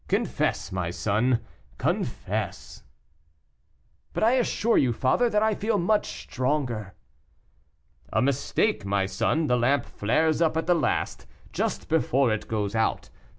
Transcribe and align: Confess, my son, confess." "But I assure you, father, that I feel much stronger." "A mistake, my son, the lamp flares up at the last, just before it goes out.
Confess, 0.07 0.71
my 0.71 0.89
son, 0.89 1.41
confess." 1.77 2.81
"But 4.13 4.23
I 4.23 4.31
assure 4.31 4.75
you, 4.79 4.93
father, 4.93 5.29
that 5.29 5.43
I 5.43 5.53
feel 5.53 5.77
much 5.77 6.23
stronger." 6.23 6.95
"A 8.11 8.19
mistake, 8.19 8.83
my 8.83 9.05
son, 9.05 9.45
the 9.45 9.57
lamp 9.57 9.85
flares 9.85 10.41
up 10.41 10.57
at 10.57 10.65
the 10.65 10.73
last, 10.73 11.27
just 11.53 11.87
before 11.87 12.33
it 12.33 12.47
goes 12.47 12.73
out. 12.73 13.11